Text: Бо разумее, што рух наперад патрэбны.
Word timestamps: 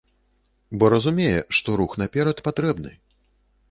Бо 0.77 0.89
разумее, 0.95 1.39
што 1.59 1.79
рух 1.83 1.91
наперад 2.05 2.45
патрэбны. 2.49 2.91